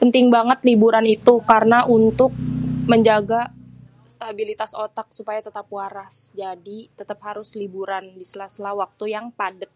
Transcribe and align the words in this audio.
penting 0.00 0.26
banget 0.36 0.58
liburan 0.68 1.06
itu 1.16 1.32
karna 1.50 1.80
untuk 1.98 2.30
menjaga 2.90 3.40
stabilitas 4.14 4.72
otak 4.84 5.06
supaya 5.18 5.40
tetap 5.48 5.66
waras 5.76 6.14
jadi 6.42 6.78
tetap 6.98 7.18
harsu 7.26 7.54
liburan 7.62 8.04
disela-sela 8.20 8.70
waktu 8.82 9.04
yang 9.14 9.26
padèt 9.38 9.70